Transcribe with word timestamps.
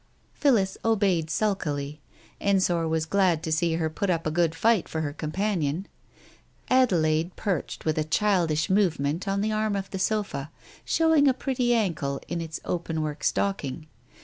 Phillis 0.33 0.79
obeyed 0.83 1.29
sulkily. 1.29 2.01
Ensor 2.39 2.87
was 2.87 3.05
glad 3.05 3.43
to 3.43 3.51
see 3.51 3.75
her 3.75 3.87
put 3.87 4.09
up 4.09 4.25
a 4.25 4.31
good 4.31 4.55
fight 4.55 4.89
for 4.89 5.01
her 5.01 5.13
companion. 5.13 5.87
Adelaide 6.71 7.35
perched 7.35 7.85
with 7.85 7.99
a 7.99 8.03
childish 8.03 8.67
movement 8.67 9.27
on 9.27 9.41
the 9.41 9.51
arm 9.51 9.75
of 9.75 9.91
the 9.91 9.99
sofa, 9.99 10.49
showing 10.83 11.27
a 11.27 11.35
pretty 11.35 11.75
ankle 11.75 12.19
in 12.27 12.41
its 12.41 12.59
openwork 12.65 13.23
stocking. 13.23 13.85